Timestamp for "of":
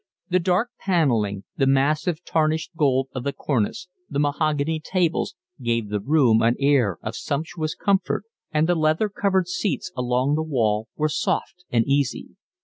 3.13-3.23, 7.03-7.15